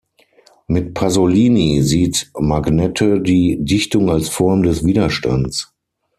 Mit 0.65 0.95
Pasolini 0.95 1.83
sieht 1.83 2.31
Magnette 2.33 3.21
die 3.21 3.59
Dichtung 3.63 4.09
als 4.09 4.29
Form 4.29 4.63
des 4.63 4.83
Widerstands. 4.83 5.75